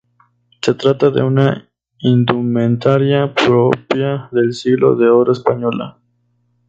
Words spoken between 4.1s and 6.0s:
del siglo de oro español.